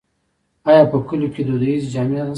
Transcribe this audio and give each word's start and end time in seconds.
آیا 0.69 0.83
په 0.91 0.97
کلیو 1.07 1.33
کې 1.33 1.41
دودیزې 1.47 1.87
جامې 1.93 2.17
نشته؟ 2.19 2.29